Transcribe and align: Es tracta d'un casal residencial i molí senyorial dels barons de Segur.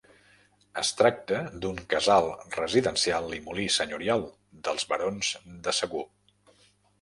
Es 0.81 0.89
tracta 1.01 1.41
d'un 1.65 1.81
casal 1.93 2.29
residencial 2.55 3.29
i 3.41 3.43
molí 3.51 3.67
senyorial 3.77 4.25
dels 4.69 4.89
barons 4.95 5.31
de 5.69 5.77
Segur. 5.83 6.03